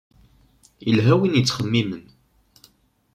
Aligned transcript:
Yelha 0.87 1.15
win 1.19 1.37
yettxemmimen. 1.37 2.03